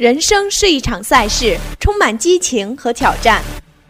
[0.00, 3.42] 人生是一场赛事，充满激情和挑战。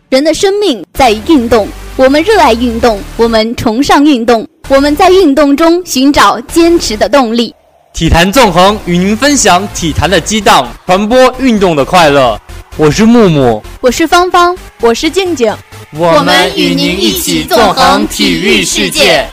[0.08, 7.54] 人的生命在于运动，我们热爱运动，我们崇尚运动，我们在运动中寻找坚持的动力。
[7.92, 12.36] 体坛纵横与您分享体坛的激荡，传播运动的快乐。
[12.76, 15.54] 我是木木，我是芳芳，我是静静，
[15.92, 19.24] 我们与您一起纵横体育世界。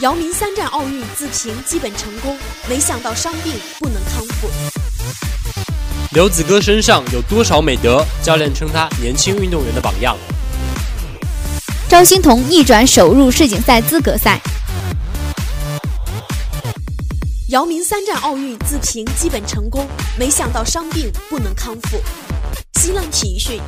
[0.00, 2.38] 姚明三战奥运自评基本成功，
[2.68, 4.48] 没想到伤病不能康复。
[6.12, 8.04] 刘子歌身上有多少美德？
[8.22, 10.16] 教练称他年轻运动员的榜样。
[11.88, 14.40] 张欣彤逆转首入世锦赛资格赛。
[17.48, 19.86] 姚明三战奥运自评基本成功，
[20.18, 22.00] 没想到伤病不能康复。
[22.80, 23.60] 新浪体育讯。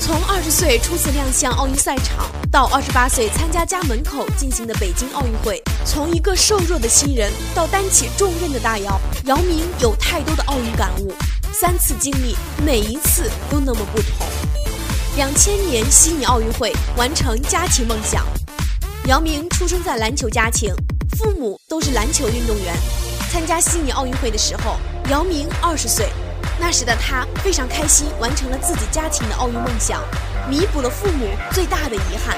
[0.00, 11.12] 从二十岁初次亮相奥运赛场，到二十八岁参加家门口进行的北京奥运会，从一个瘦弱的新人到担起重任的大姚，姚明有太多的奥运感悟。
[11.52, 14.26] 三次经历，每一次都那么不同。
[15.16, 18.24] 两千年悉尼奥运会完成家庭梦想。
[19.06, 20.74] 姚明出生在篮球家庭，
[21.18, 22.76] 父母都是篮球运动员。
[23.30, 24.76] 参加悉尼奥运会的时候，
[25.10, 26.10] 姚明二十岁。
[26.58, 30.02] 那时的他非常开心，完成了自己家庭的奥运梦想，
[30.48, 32.36] 弥补了父母最大的遗憾。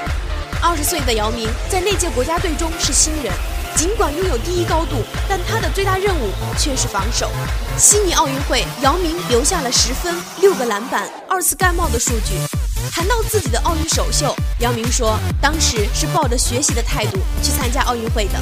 [0.61, 3.33] 二十岁的姚明在那届国家队中是新人，
[3.75, 4.97] 尽管拥有第一高度，
[5.27, 7.31] 但他的最大任务却是防守。
[7.77, 12.35] 悉尼奥运会，姚明留下了十分、六个篮板、二次盖帽的数据。
[12.91, 18.33] 谈到自己的奥运首秀，姚明说，当时是抱着学习的态度去参加奥运会的。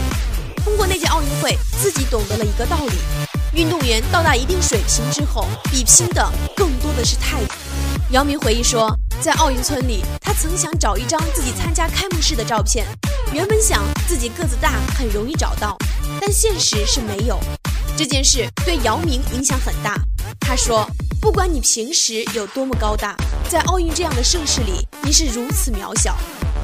[0.64, 3.27] 通过那届奥运会，自己懂得了一个道理。
[3.58, 7.56] 运动员到达一定水平之后，比拼的更多的是态度。
[8.12, 12.86] 姚明回忆说，在奥运村里，他曾想找一张自己参加开幕式的照片，
[13.34, 15.76] 原本想自己个子大，很容易找到，
[16.22, 17.40] 但现实是没有。
[17.98, 19.96] 这件事对姚明影响很大。
[20.40, 20.88] 他说，
[21.20, 23.18] 不管你平时有多么高大，
[23.50, 26.16] 在奥运这样的盛世里，你是如此渺小。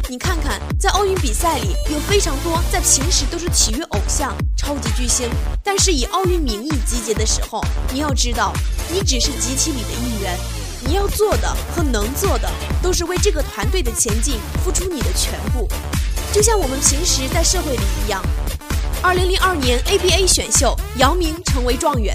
[0.09, 5.29] 你看看，在奥运比赛里，有非常多在平时都是体育偶像、超级巨星，
[5.63, 8.53] 但是以奥运名义集结的时候，你要知道，
[8.91, 10.37] 你只是集体里的一员。
[10.85, 12.51] 你要做的和能做的，
[12.81, 15.69] 都是为这个团队的前进付出你的全部。
[16.33, 18.21] 就像我们平时在社会里一样。
[19.01, 22.13] 二零零二年 ABA 选秀，姚明成为状元。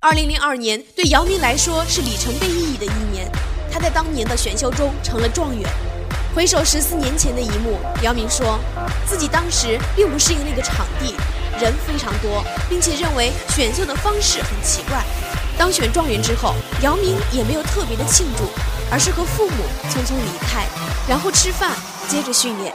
[0.00, 3.30] 二零零二年对姚明来说是里程碑意义的一年，
[3.70, 5.68] 他在当年的选秀中成了状元。
[6.38, 8.60] 回首十四年前的一幕，姚明说
[9.04, 11.16] 自己当时并不适应那个场地，
[11.60, 15.04] 人非常多，并且认为选秀的方式很奇怪。
[15.58, 18.44] 当选状元之后，姚明也没有特别的庆祝，
[18.88, 20.64] 而是和父母匆匆离开，
[21.08, 21.72] 然后吃饭，
[22.08, 22.72] 接着训练。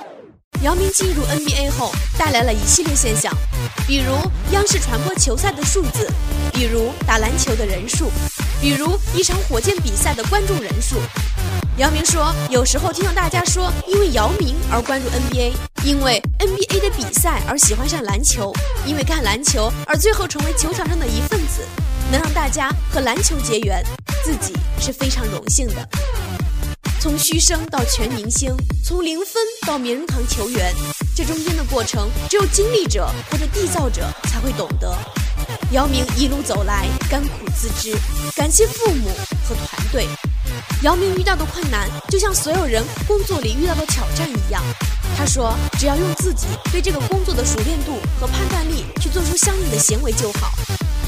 [0.61, 3.33] 姚明进入 NBA 后，带来了一系列现象，
[3.87, 4.13] 比如
[4.51, 6.11] 央视传播球赛的数字，
[6.51, 8.11] 比如打篮球的人数，
[8.59, 10.97] 比如一场火箭比赛的观众人数。
[11.77, 15.53] 姚明说：“有时候听到大家说因为姚明而关注 NBA，
[15.83, 18.53] 因为 NBA 的比赛而喜欢上篮球，
[18.85, 21.65] 因为看篮球而最后成为球场上的一份子，
[22.11, 23.83] 能让大家和篮球结缘，
[24.23, 25.89] 自己是非常荣幸的。
[26.99, 28.55] 从嘘声到全明星，
[28.85, 30.71] 从零分到名人堂球员，
[31.15, 34.95] 这中间的过程，只有经历者或者缔造者才会懂得。
[35.71, 37.97] 姚明一路走来，甘苦自知，
[38.35, 39.09] 感谢父母
[39.49, 40.07] 和团队。”
[40.81, 44.61] 姚明遇到的困难，就像所有人工作里遇到的挑战一样。
[45.17, 50.51] 他说：“只要用自己对这个工作的熟练度和判断力去做出相应的行为就好。”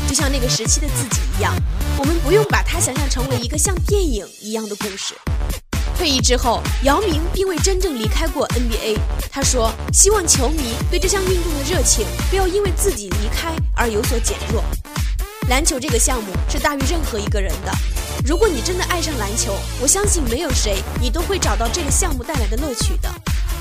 [0.08, 1.54] 就像那个时期的自己一样，
[1.98, 5.16] 我们不用把它想象成为一个像电影一样的故事。
[5.98, 8.98] 退役之后，姚明并未真正离开过 NBA。
[9.32, 14.64] 他说：“希望球迷对这项运动的热情，不要因为自己离开而有所减弱。
[15.50, 17.72] 篮球这个项目是大于任何一个人的。”
[18.24, 23.10] 如果你真的爱上篮球，我相信没有谁你都会找到这个项目带来的乐趣的。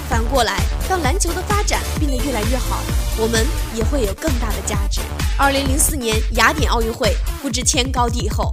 [0.08, 2.78] 反过来，当篮球的发展变得越来越好，
[3.18, 5.00] 我们也会有更大的价值。
[5.36, 8.52] 二零零四年雅典奥运会不知天高地厚。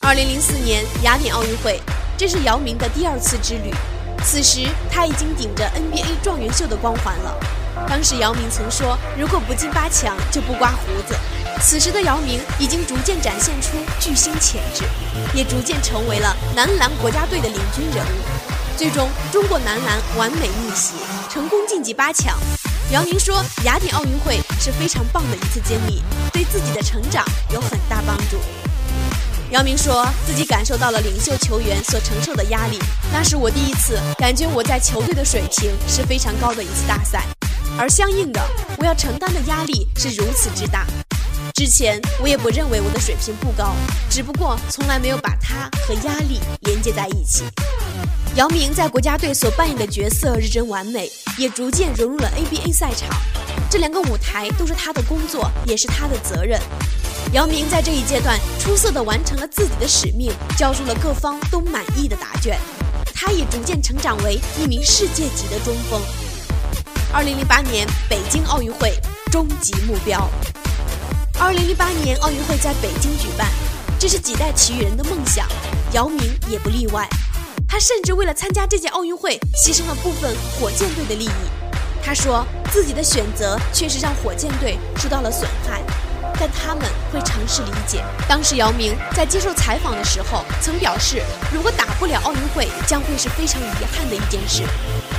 [0.00, 1.80] 二零零四年雅典奥运会，
[2.16, 3.72] 这是姚明的第二次之旅。
[4.24, 7.38] 此时他已经顶着 NBA 状元秀的光环了。
[7.88, 11.14] 当时姚明曾说：“如果不进八强，就不刮胡子。”
[11.64, 14.82] 此时的姚明已经逐渐展现出巨星潜质，
[15.32, 18.76] 也逐渐成为了男篮国家队的领军人物。
[18.76, 20.94] 最终，中国男篮完美逆袭，
[21.30, 22.36] 成功晋级八强。
[22.90, 28.38] 姚明说：“雅典奥运会是非常棒的一次经历，对自己的成长有很大帮助。”
[29.50, 32.78] 姚明说自己感受到了领袖球员所承受的压力，
[33.12, 37.24] 那是我第一次感觉我在球队的水平是非常高的一次大赛，
[37.78, 38.40] 而相应的，
[38.78, 40.86] 我要承担的压力是如此之大。
[41.64, 43.72] 之前我也不认为我的水平不高，
[44.10, 47.44] 只不过从来没有把它和压力连接在一起。
[48.34, 53.08] 姚明在国家队所扮演的角色日臻完美，也逐渐融入了 ABA 赛场。
[53.70, 56.60] 这两个舞台都是他的工作，也是他的责任。
[57.32, 62.58] 姚明在这一阶段出色地完成了自己的使命，交出了各方都满意的答卷。
[63.14, 66.02] 他也逐渐成长为一名世界级的中锋。
[67.12, 68.98] 二零零八年北京奥运会
[69.30, 70.28] 终极目标。
[71.40, 73.48] 二零零八年奥运会在北京举办，
[73.98, 75.46] 这是几代体育人的梦想，
[75.92, 77.08] 姚明也不例外。
[77.68, 81.30] 他甚至为了参加这届奥运会，牺牲了部分火箭队的利益。
[82.04, 85.82] 他说自己的选择确实让火箭队受到了损害，
[86.38, 88.04] 但他们会尝试理解。
[88.28, 94.62] 当时姚明在接受采访的时候曾表示，如果打不了奥运会，将会是非常遗憾的一件事。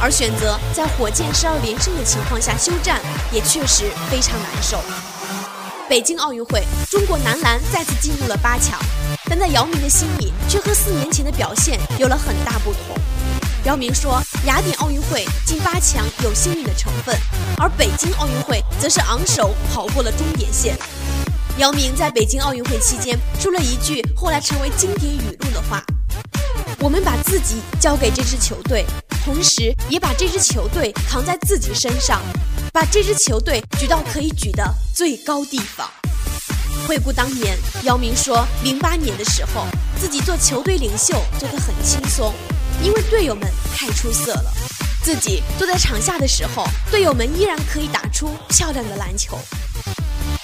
[0.01, 3.01] 而选择在火箭十二连胜的情况下休战，
[3.31, 4.79] 也确实非常难受。
[5.89, 8.79] 北京奥运会，中国男篮再次进入了八强，
[9.25, 12.97] 但在姚明的心里，却和四年前的表现有了很大不同。
[13.65, 17.15] 姚明说，雅典奥运会进八强有幸运的成分，
[17.57, 20.77] 而北京奥运会则是昂首跑过了终点线。
[21.57, 25.83] 姚明在北京奥运会期间说了一句后来成为经典语录的话
[26.79, 28.85] ：“我们把自己交给这支球队。”
[29.23, 32.21] 同时，也把这支球队扛在自己身上，
[32.73, 35.87] 把这支球队举到可以举的最高地方。
[36.87, 39.67] 回顾当年，姚明说，零八年的时候，
[40.01, 42.33] 自己做球队领袖做得很轻松，
[42.81, 44.51] 因为队友们太出色了。
[45.03, 49.37] 自己坐在场下的时候，队友们依然可以打出漂亮的篮球。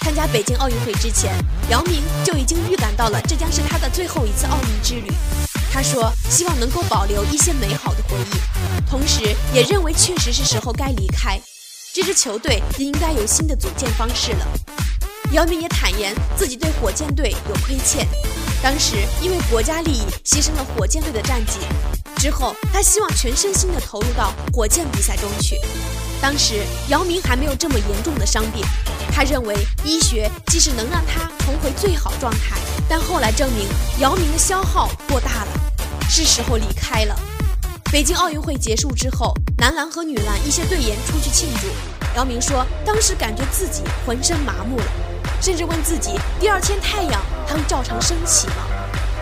[0.02, 1.34] 参加北京奥运会之前，
[1.68, 5.12] 姚明就已经预感到了这将是他的最后一次奥运之旅。
[5.72, 11.40] 他说：“希望能够保留一些美好的回忆，同时也认为确实是时候该离开
[12.02, 14.46] 这支球队，也应该有新的组建方式了。”
[15.32, 18.08] 姚明也坦言自己对火箭队有亏欠，
[18.62, 21.58] 当时因为国家利益牺牲了火箭队的战绩。
[22.16, 25.60] 之后，他希望全身心的投入到火箭比赛中去。
[26.22, 28.64] 当时姚明还没有这么严重的伤病，
[29.12, 29.54] 他认为
[29.84, 32.56] 医学即使能让他重回最好状态，
[32.88, 33.68] 但后来证明
[33.98, 35.52] 姚明的消耗过大了。
[36.08, 37.14] 是时候离开了。
[37.92, 41.66] 北京奥运会结束之后，男篮和女篮一些队员出去庆祝。
[42.16, 44.84] 姚明说，当时感觉自己浑身麻木了，
[45.42, 48.62] 甚至问自己，第二天太阳还会照常升起吗？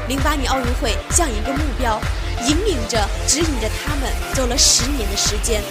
[0.06, 1.98] 零八年奥运会像一个目标，
[2.46, 5.62] 引领着、指引着他们走了十年的时间。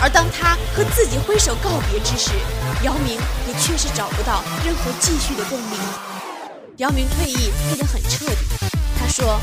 [0.00, 2.30] 而当他和自己挥手告别之时，
[2.84, 3.18] 姚明
[3.48, 5.76] 也确实找不到任何继续的动力。
[6.76, 8.68] 姚明退役退得很彻底，
[9.00, 9.40] 他说。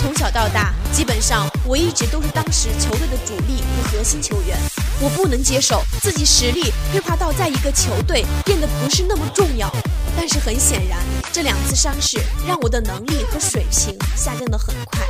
[0.00, 4.56] 从小到大，基本上我一直都是当时球队的主力和核心球员。
[4.98, 9.70] 我不能接受自己实力退化到在一个球队变得不是那么重要。
[10.16, 10.98] 但是很显然，
[11.30, 12.18] 这两次伤势
[12.48, 15.06] 让我的能力和水平下降得很快。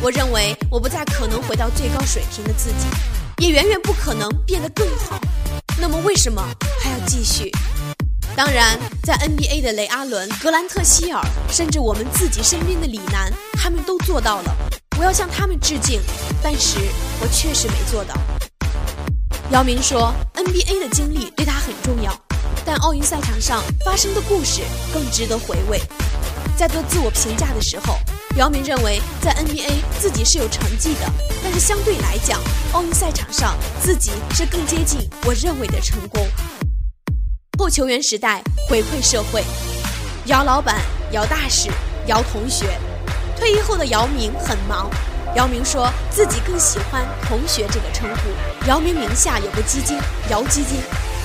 [0.00, 5.20] 我认为我不再可能回到最高水平的自己，也远远不可能变得更好。
[5.76, 6.40] 那么为什么
[6.80, 7.50] 还要继续？
[8.42, 11.20] 当然，在 NBA 的雷阿伦、格兰特希尔，
[11.50, 14.56] 甚至我们自己身边的李楠，他们都做到了。
[14.98, 16.00] 我要向他们致敬，
[16.42, 16.78] 但是
[17.20, 18.14] 我确实没做到。
[19.50, 22.18] 姚明说，NBA 的经历对他很重要，
[22.64, 25.78] 但奥运赛场上发生的故事更值得回味。
[26.56, 27.98] 在做自我评价的时候，
[28.36, 31.00] 姚明认为在 NBA 自己是有成绩的，
[31.44, 32.40] 但是相对来讲，
[32.72, 36.26] 奥运赛场上自己是更接近我认为的成功。
[37.60, 39.44] 后球员时代回馈社会，
[40.24, 40.80] 姚老板、
[41.12, 41.68] 姚大使、
[42.06, 42.64] 姚同学。
[43.36, 44.88] 退役后的姚明很忙，
[45.36, 48.66] 姚明说自己更喜欢“同学”这个称呼。
[48.66, 49.98] 姚明名下有个基金——
[50.32, 50.80] 姚基金，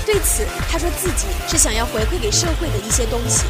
[0.05, 3.45] 对此他说自己是想要回馈给社会的一些东西。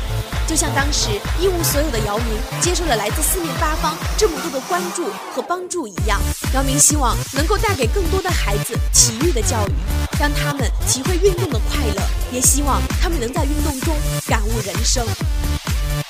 [0.46, 2.28] 就像当时一无所有的姚明
[2.62, 6.22] 接受了来自四面八方这么多的关注和帮助一样，
[6.54, 9.72] 姚明希望能够带给更多的孩子体育的教育，
[10.20, 13.96] 让他们体会运动的快乐，也希望他们能在运动中
[14.28, 15.06] 感悟人生。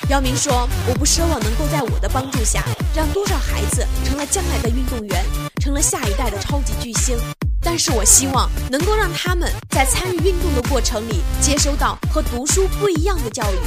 [0.09, 2.63] 姚明说：“我不奢望能够在我的帮助下
[2.95, 5.25] 让多少孩子成了将来的运动员，
[5.59, 7.17] 成了下一代的超级巨星，
[7.61, 13.57] 但是我希望能够让他们在参与运动的过程里接收到和读书不一样的教育。”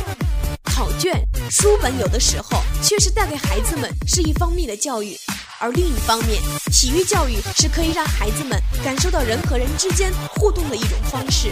[0.65, 5.17] 考卷、书本有的时候确实带给孩子们是一方面的教育，
[5.61, 11.51] 而另一方面，体育教育是可以让孩子们感受到人和人之间互动的一种方式。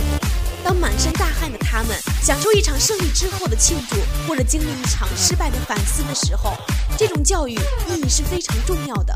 [0.62, 3.96] 当满身大汗的他们享受一场胜利之后的庆祝，
[4.28, 6.56] 或者经历一场失败的反思的时候，
[6.96, 9.14] 这种教育意义是非常重要的。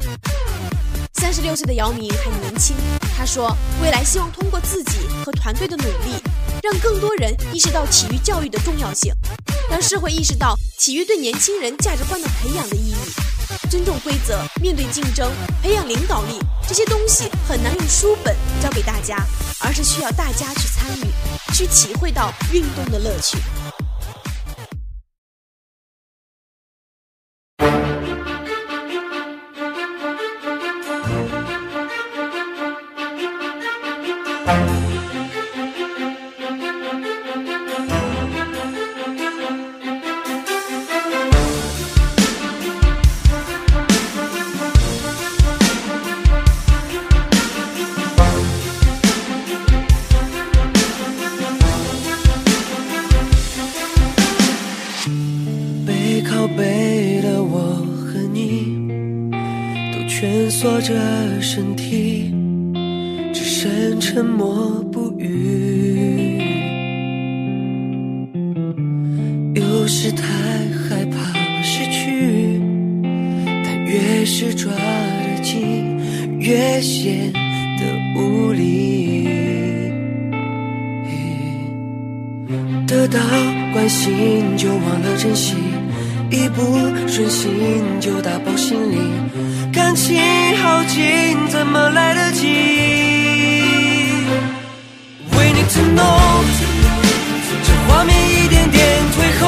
[1.15, 2.75] 三十六岁的姚明还年轻，
[3.17, 6.21] 他说未来希望通过自己和团队的努力。
[6.63, 9.15] 让更多人意识到体育教育的重要性，
[9.71, 12.77] 让社会意识到体育对年轻人价值观的培养的。
[13.71, 15.31] 尊重规则，面对竞争，
[15.63, 19.25] 培养领导力，这些东西很难用书本教给大家，
[19.61, 23.39] 而是需要大家去参与，去体会到运动的乐趣。
[60.81, 62.33] 着身体，
[63.33, 66.39] 只剩沉默不语。
[69.55, 71.19] 有时太害怕
[71.63, 72.61] 失去，
[73.65, 75.99] 但越是抓得紧，
[76.39, 77.85] 越显得
[78.17, 79.29] 无力。
[82.87, 83.21] 得到
[83.73, 85.55] 关心就忘了珍惜，
[86.31, 86.63] 一不
[87.07, 87.51] 顺心
[88.01, 88.97] 就打包行李。
[89.83, 90.15] 感情
[90.63, 92.47] 耗尽，怎么来得及
[95.33, 96.45] ？We need to know，
[97.65, 98.79] 这画面一点点
[99.17, 99.47] 退后，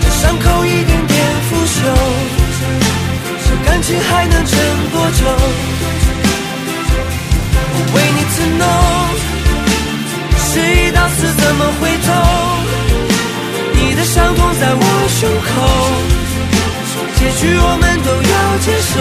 [0.00, 1.80] 这伤口一点点腐朽，
[3.44, 4.58] 这感情还能撑
[4.90, 5.20] 多久
[7.92, 8.72] ？We need to know，
[10.48, 12.08] 是一刀刺怎么回头？
[13.74, 14.82] 你的伤痛在我
[15.20, 15.50] 胸口。
[17.14, 18.10] 结局我们都
[18.64, 19.00] 牵手，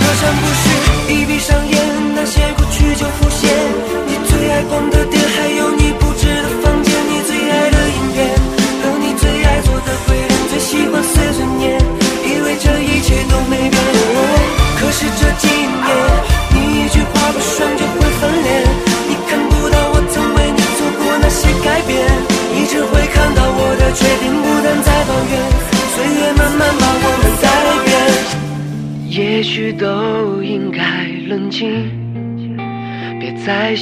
[0.00, 1.12] 何尝不是？
[1.12, 1.76] 一闭上眼，
[2.14, 3.50] 那些过去就浮现。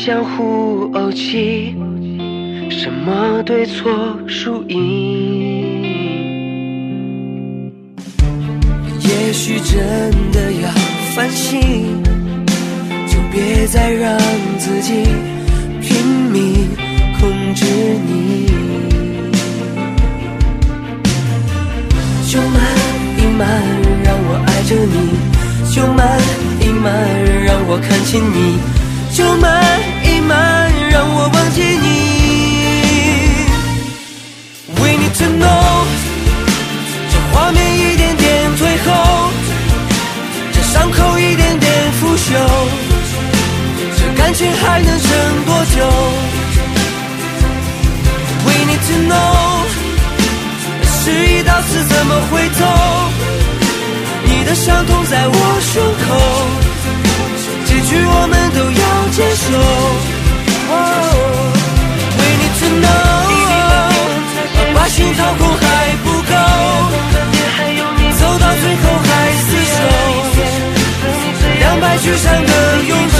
[0.04, 1.75] 相互怄气，
[2.68, 3.90] 什么对错
[4.28, 5.80] 输赢。
[9.00, 10.68] 也许真的要
[11.14, 11.58] 反省，
[13.08, 14.18] 就别再让
[14.58, 14.92] 自己
[15.80, 16.68] 拼命
[17.18, 17.64] 控制
[18.06, 18.46] 你。
[22.28, 22.61] 就慢
[23.16, 23.49] 一慢，
[24.04, 25.16] 让我爱着你；
[25.75, 26.20] 就慢
[26.61, 26.92] 一慢，
[27.42, 28.61] 让我看清你；
[29.16, 29.64] 就慢
[30.26, 31.85] 慢，让我忘记你。
[34.76, 35.87] We need to know，
[37.11, 39.31] 这画面一点点退后，
[40.52, 42.33] 这伤口一点点腐朽，
[43.97, 45.76] 这感情还能撑多久
[48.45, 49.14] ？We need to know。
[51.04, 52.61] 是一刀刺，怎么回头？
[54.25, 56.07] 你的伤痛在我胸口，
[57.66, 60.13] 结局我们都要接受。
[62.19, 62.95] We need to know，
[64.75, 65.62] 把心掏空还
[66.04, 66.35] 不够，
[68.19, 69.09] 走到最后还
[69.47, 69.76] 厮守，
[71.59, 72.52] 两败俱伤的
[72.88, 73.14] 永久。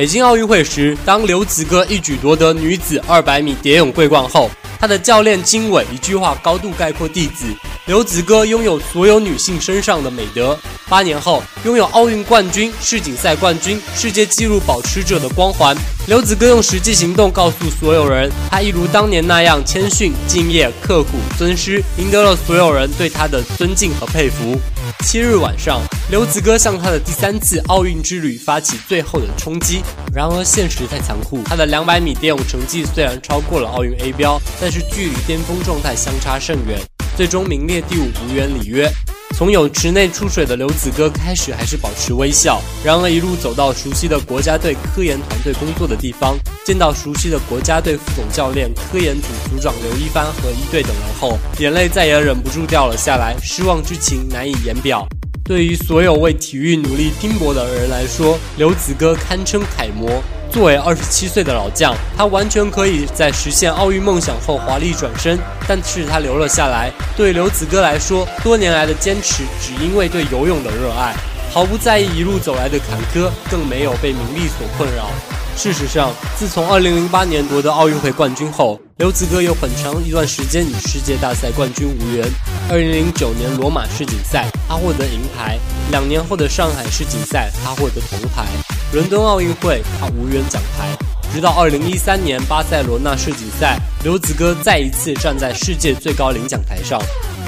[0.00, 7.44] 北京奥运会时，当刘子歌一举夺得女子200米蝶泳桂冠后，他的教练金伟一句话高度概括弟子
[7.84, 10.58] 刘子歌拥有所有女性身上的美德。
[10.88, 15.76] 八年后，拥有奥运冠军、世锦赛冠军、世界纪录保持者的光环。
[16.06, 24.58] 刘子歌用实际行动告诉所有人，他一如当年那样谦逊、敬业、刻苦、尊师，赢得了所有人对他的尊敬和佩服。
[25.04, 29.80] 七日晚上，刘子歌向他的第三次奥运之旅发起最后的冲击。
[30.12, 36.80] 然而现实太残酷，他的两百米蝶泳成绩虽然超过了奥运 A 标，但是距离巅峰状态相差甚远，
[37.16, 38.90] 最终名列第五，无缘里约。
[39.36, 42.60] 从泳池内出水的刘子歌开始，还是保持微笑。
[42.82, 55.08] 然而一路走到熟悉的国家队科研团队工作的地方，见到熟悉的国家队副总教练、科研组组长刘一帆和一队等人后，眼泪再也忍不住掉了下来，失望之情难以言表。
[55.44, 60.22] 对于所有为体育努力拼搏的人来说，刘子歌堪称楷模。
[60.50, 66.90] 作为二十七岁的老将，他完全可以在实现奥运梦想后华丽转身，但是他留了下来。
[67.16, 71.14] 对刘子歌来说，多年来的坚持只因为对游泳的热爱，
[71.52, 75.10] 毫不在意一路走来的坎坷，更没有被名利所困扰。
[75.56, 82.28] 事实上，自从2008年夺得奥运会冠军后，刘子歌有很长一段时间与世界大赛冠军无缘。
[82.68, 85.58] 2009年罗马世锦赛，他获得银牌；
[85.90, 88.44] 两年后的上海世锦赛，他获得铜牌；
[88.92, 90.94] 伦敦奥运会，他无缘奖牌。
[91.32, 97.00] 直到2013年巴塞罗那世锦赛，刘子歌再一次站在世界最高领奖台上。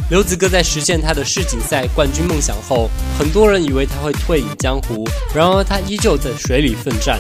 [0.08, 7.18] 刘子歌在实现他的世锦赛冠军梦想后，很多人以为他会退隐江湖，然而他依旧在水里奋战。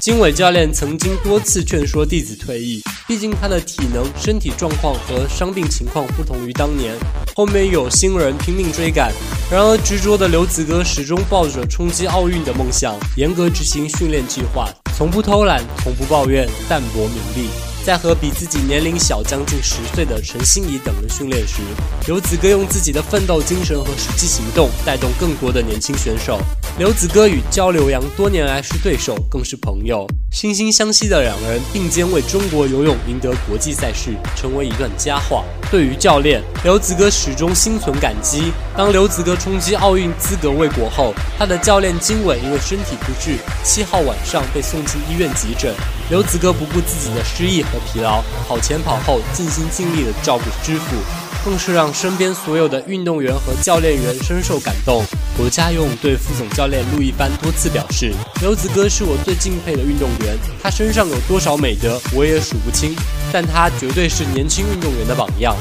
[0.00, 6.94] 金伟教练曾经多次劝说弟子退役，毕竟他的体能、身体状况和伤病情况不同于当年。
[7.34, 9.10] 后面有新人拼命追赶，
[9.50, 17.67] 然而执着的刘子歌始终抱着冲击奥运的梦想，严格执行训练计划，从不偷懒，从不抱怨，淡泊名利。
[17.88, 21.62] 在和比自己年龄小将近十岁的陈欣怡等人训练时，
[22.06, 26.38] 刘子歌用自己的奋斗精神和实际行动带动更多的年轻选手。
[26.78, 35.42] 刘子歌与焦刘洋多年来是对手，更是朋友，惺惺相惜的两人并肩为中国游泳赢得国际赛事，成为一段佳话。
[35.70, 38.52] 对于教练刘子歌，始终心存感激。
[38.76, 45.74] 当刘子歌冲击奥运资格未果后，他的教练金伟因为身体不适，七号晚上被送进医院急诊。
[46.10, 50.96] 刘子歌不顾自己的失意和疲劳，跑前跑后尽心尽力地照顾师傅，
[51.44, 55.04] 更是让身边所有的运动员和教练员深受感动。
[55.36, 58.12] 国家游泳队副总教练陆一帆多次表示
[58.42, 62.96] ：“刘子歌是我最敬佩的运动员，他身上有多少美德我也数不清，
[63.32, 65.54] 但他绝对是年轻运动员的榜样。”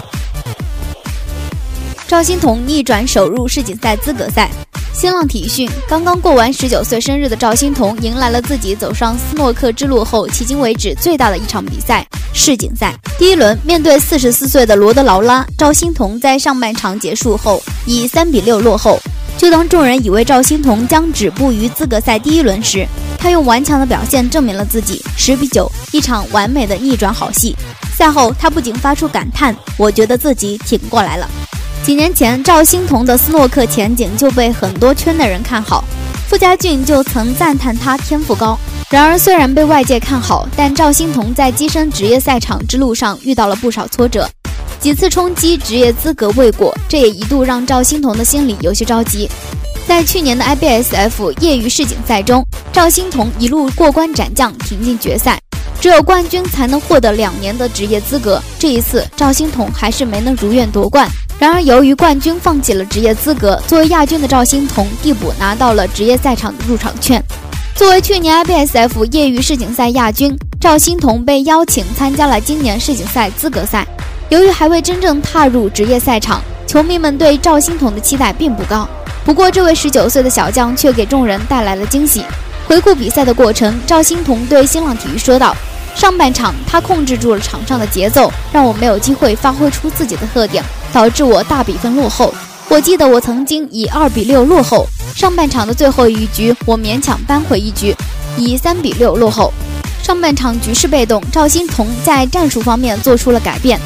[2.08, 4.50] 赵欣彤逆转首入世锦赛资格赛。
[5.00, 12.96] 新浪体育讯，刚刚过完十九岁生日的赵欣彤，迎来了自己走上斯诺克之路后迄今为止最大的一场比赛——世锦赛。
[13.16, 19.00] 第一轮，面对四十四岁的罗德劳拉，赵欣彤在上半场结束后以三比六落后。
[19.38, 22.84] 就当众人以为赵欣彤将止步于资格赛第一轮时，
[23.20, 25.00] 他用顽强的表现证明了自己。
[25.16, 27.56] 十比九，一场完美的逆转好戏。
[27.96, 31.30] 赛后，他不仅发出感叹：“我觉得自己挺过来了。”
[31.88, 35.86] 几年前，赵欣彤的斯诺克前景就被很多圈内人看好，
[36.28, 38.60] 傅家俊就曾赞叹他天赋高。
[38.90, 44.30] 然而，虽然被外界看好，但赵欣彤在跻身职业赛场之路上遇到了不少挫折，
[44.82, 49.30] 几次冲击职业资格未果，这也一度让赵欣彤的心里有些着急。
[49.88, 55.40] 在去年的 IBSF 业余世锦赛中，赵欣彤一路过关斩将，挺进决赛。
[55.80, 61.10] 只有冠军才能获得两年的职业资格，这一次赵欣彤还是没能如愿夺冠。
[61.40, 67.24] 然而，由于冠军放弃了职业资格，作为亚军的赵欣彤递补拿到了职业赛场的入场券。
[67.76, 73.86] 作为去年 IBSF 业余世锦赛亚军，赵欣彤被邀请参加了今年世锦赛资格赛。
[74.30, 78.90] 由于还未真正踏入职业赛场，球迷们对赵欣彤的期待并不高。
[79.24, 82.24] 不过，这位十九岁的小将却给众人带来了惊喜。
[82.68, 85.56] 回顾比赛的过程，赵欣彤对新浪体育说道。
[85.98, 92.32] 上半场，他控制住了场上的节奏，让我没有机会发挥出自己的特点，导致我大比分落后。
[92.70, 97.96] 我记得我曾经以二比六落后，上半场的最后一局，我勉强扳回一局，
[98.38, 99.52] 以三比六落后。
[100.04, 103.80] 上半场局势被动，赵欣彤在战术方面做出了改变。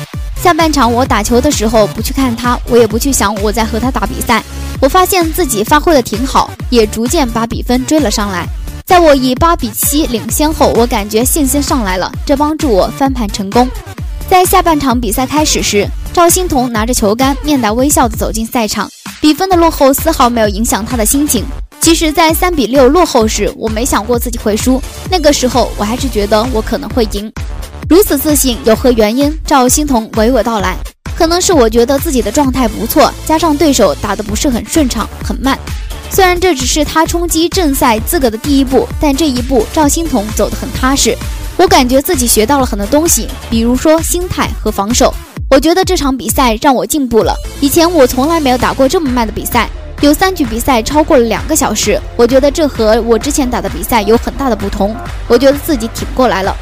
[0.44, 4.44] 下半场我打球的时候不去看他，我也不去想我在和他打比赛，
[4.82, 8.46] 我发现自己发挥的挺好，也逐渐把比分追了上来。
[8.86, 13.68] 在我以八比七领先后，我感觉信心上来了，这帮助我翻盘成功。
[14.30, 18.90] 在下半场比赛开始时，赵欣彤拿着球杆，面带微笑地走进赛场。
[19.20, 21.46] 比分的落后丝毫没有影响他的心情。
[21.80, 27.32] 其实，在三比六落后时，我没想过自己会输，那个时候我还是觉得我可能会赢。
[27.90, 29.38] 如此自信有何原因？
[29.46, 30.78] 赵欣彤娓娓道来：
[31.22, 35.56] 可能是我觉得自己的状态不错，加上对手打得不是很顺畅，很慢。
[36.10, 41.16] 虽然这只是他冲击正赛资格的第一步，但这一步赵欣彤走得很踏实。
[41.58, 45.14] 我感觉自己学到了很多东西，比如说心态和防守。
[45.48, 47.36] 我觉得这场比赛让我进步了。
[47.60, 49.70] 以前我从来没有打过这么慢的比赛，
[50.02, 54.96] 有三局比赛超过了两个小时，我觉得这和我之前打的比赛有很大的不同。
[55.28, 56.58] 我觉得自己挺过来了。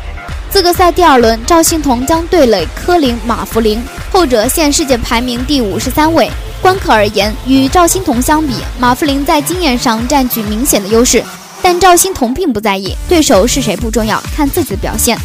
[0.50, 6.30] 资格赛第二轮，赵欣彤将对垒科林马弗林，后者现世界排名第五十三位。
[6.62, 11.24] 观客而言，与赵欣彤相比，马弗林在经验上占据明显的优势，
[11.62, 15.18] 但赵欣彤并不在意，对手是谁不重要，看自己的表现。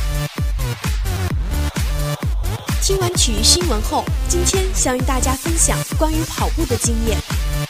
[2.81, 7.19] 听完体育新闻后，今天想与大家分享关于跑步的经验，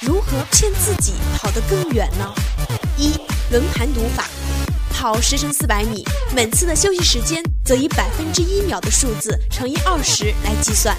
[0.01, 2.35] 如何骗自己跑得更远呢？
[2.99, 3.13] 一
[3.51, 4.25] 轮盘读法，
[4.95, 6.05] 跑十乘四百米，
[6.35, 10.97] 每次的休息时间则以百分之一秒的数字乘以二十来计算。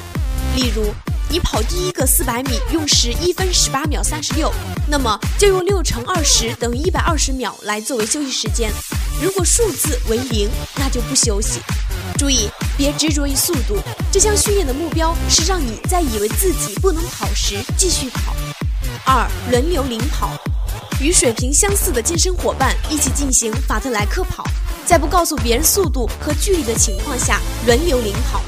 [0.56, 0.94] 例如，
[1.30, 4.52] 你跑第一个四百米用时一分十八秒三十六，
[4.88, 8.70] 那么就用六乘二十等于一百二十秒来作为休息时间。
[9.24, 11.62] 如果数字为零，那就不休息。
[12.18, 13.78] 注意，别执着于速度。
[14.12, 18.36] 这项训练的目标是让你在以为自己不能跑时继续跑。
[19.06, 20.38] 二、轮流领跑，
[21.02, 24.46] 与水平相似的健身伙伴一起进行法特莱克跑，
[24.86, 28.42] 在不告诉别人速度和距离的情况下轮流领跑。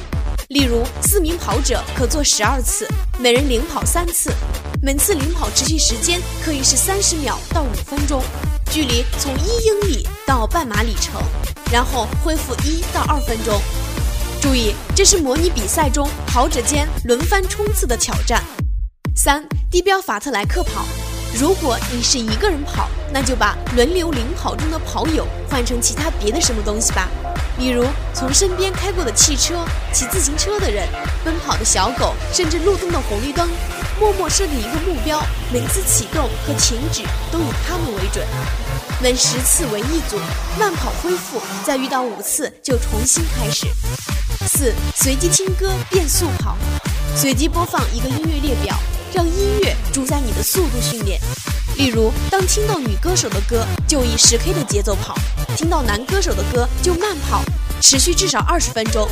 [0.48, 2.88] 例如，四名跑者可做十二次，
[3.20, 4.32] 每人领跑三次，
[4.82, 8.24] 每次领跑持续时间可以是三十秒到五分钟，
[8.72, 11.22] 距离从一英里到半马里程。
[11.70, 13.62] 然后恢复一到二分钟。
[14.42, 18.42] 注意，这是模拟比赛中跑者间轮番冲刺的挑战。
[19.18, 20.86] 三、地标法特莱克跑。
[21.40, 27.08] 如果你是一个人跑，那就把轮流领跑中的跑友换成其他别的什么东西吧，
[27.56, 30.88] 比如从身边开过的汽车、骑自行车的人、
[31.24, 33.48] 奔跑的小狗，甚至路灯的红绿灯。
[34.00, 35.22] 默默设定一个目标，
[35.52, 38.26] 每次启动和停止都以他们为准。
[39.00, 40.20] 每十次为一组，
[40.58, 43.68] 慢跑恢复，再遇到五次就重新开始。
[44.48, 46.58] 四、随机听歌变速跑，
[47.16, 48.76] 随机播放一个音乐列表，
[49.14, 51.20] 让音乐主宰你的速度训练。
[51.78, 55.14] 例如，当听到女歌手的歌，就以十 K 的节奏跑；
[55.56, 57.44] 听到男歌手的歌，就慢跑，
[57.82, 59.08] 持续至少二十分钟。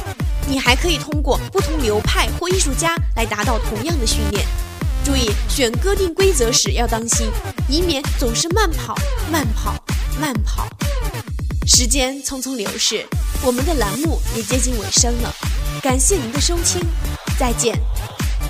[0.48, 4.46] 你还可以通过不同流派或艺术家来达到同样的训练。
[5.04, 7.30] 注意选歌定规则时要当心，
[7.70, 8.96] 以免总是慢跑、
[9.32, 9.76] 慢跑、
[10.20, 10.68] 慢跑。
[11.68, 13.06] 时间匆匆流逝，
[13.44, 15.34] 我们的栏目也接近尾声了。
[15.82, 16.82] 感谢您的收听，
[17.40, 17.76] 再见。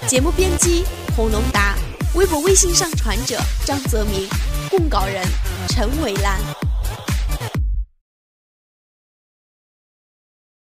[0.07, 0.83] 节目编辑
[1.15, 1.77] 洪龙达，
[2.15, 4.27] 微博、微信上传者张泽民，
[4.69, 5.25] 供稿人
[5.69, 6.37] 陈伟兰。